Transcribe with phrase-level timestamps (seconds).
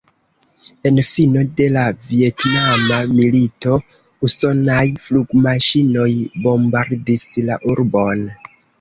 [0.89, 3.77] En fino de la Vjetnama milito
[4.31, 6.11] usonaj flugmaŝinoj
[6.49, 8.31] bombardis la urbon.